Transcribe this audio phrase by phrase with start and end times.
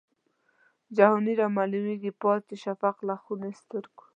[0.95, 4.03] جهاني رامعلومیږي پاس د شفق له خوني سترګو